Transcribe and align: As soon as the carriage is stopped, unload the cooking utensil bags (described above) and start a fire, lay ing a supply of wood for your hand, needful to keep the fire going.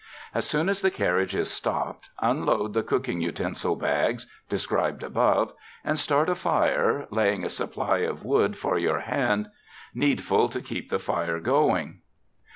As 0.33 0.47
soon 0.47 0.67
as 0.67 0.81
the 0.81 0.89
carriage 0.89 1.35
is 1.35 1.51
stopped, 1.51 2.09
unload 2.23 2.73
the 2.73 2.81
cooking 2.81 3.21
utensil 3.21 3.75
bags 3.75 4.25
(described 4.49 5.03
above) 5.03 5.53
and 5.83 5.99
start 5.99 6.27
a 6.27 6.33
fire, 6.33 7.05
lay 7.11 7.31
ing 7.35 7.43
a 7.43 7.49
supply 7.49 7.97
of 7.99 8.25
wood 8.25 8.57
for 8.57 8.79
your 8.79 9.01
hand, 9.01 9.49
needful 9.93 10.49
to 10.49 10.59
keep 10.59 10.89
the 10.89 10.97
fire 10.97 11.39
going. 11.39 11.99